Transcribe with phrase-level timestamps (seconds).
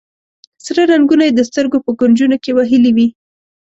[0.65, 3.07] سره رنګونه یې د سترګو په کونجونو کې وهلي وي.